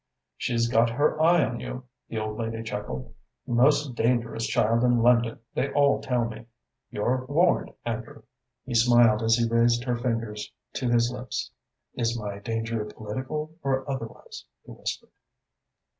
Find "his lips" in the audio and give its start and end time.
10.89-11.51